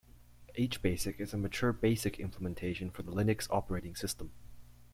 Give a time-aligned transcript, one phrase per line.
[0.57, 4.31] Hbasic is a mature Basic implementation for the Linux operating system.